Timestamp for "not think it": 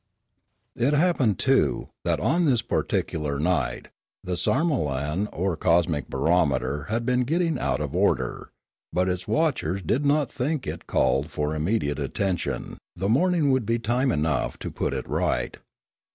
10.03-10.87